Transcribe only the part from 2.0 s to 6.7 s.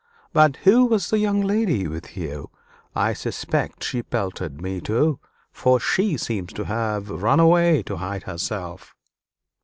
you? I suspect she pelted me too, for she seems to